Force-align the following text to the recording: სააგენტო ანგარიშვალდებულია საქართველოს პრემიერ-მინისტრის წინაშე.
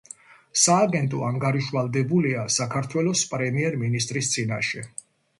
სააგენტო 0.59 1.17
ანგარიშვალდებულია 1.25 2.45
საქართველოს 2.55 3.21
პრემიერ-მინისტრის 3.33 4.31
წინაშე. 4.37 4.83